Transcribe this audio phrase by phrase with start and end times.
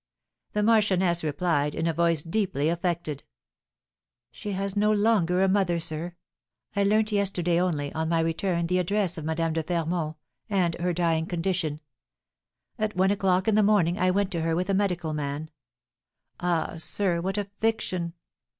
[0.53, 3.23] The marchioness replied, in a voice deeply affected:
[4.31, 6.15] "She has no longer a mother, sir.
[6.75, 10.17] I learnt yesterday only, on my return, the address of Madame de Fermont,
[10.49, 11.81] and her dying condition;
[12.79, 15.51] at one o'clock in the morning I went to her with a medical man.
[16.39, 18.13] Ah, sir, what a fiction!